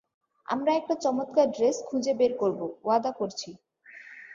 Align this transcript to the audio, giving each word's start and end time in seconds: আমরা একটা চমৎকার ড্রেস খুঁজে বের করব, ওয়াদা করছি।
আমরা 0.47 0.71
একটা 0.75 0.95
চমৎকার 1.03 1.47
ড্রেস 1.51 1.77
খুঁজে 1.85 2.13
বের 2.13 2.33
করব, 2.37 2.59
ওয়াদা 2.83 3.11
করছি। 3.11 3.49